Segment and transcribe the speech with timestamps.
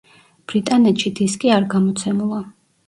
[0.51, 2.43] ბრიტანეთში დისკი არ გამოცემულა.